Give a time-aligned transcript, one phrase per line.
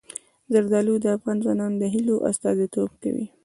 [0.53, 3.25] زردالو د افغان ځوانانو د هیلو استازیتوب کوي.